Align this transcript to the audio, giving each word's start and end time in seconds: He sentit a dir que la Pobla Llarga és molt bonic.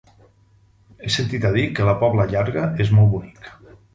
He 1.03 1.11
sentit 1.15 1.43
a 1.51 1.51
dir 1.57 1.67
que 1.79 1.85
la 1.89 1.95
Pobla 2.05 2.27
Llarga 2.31 2.65
és 2.87 2.93
molt 3.01 3.13
bonic. 3.15 3.53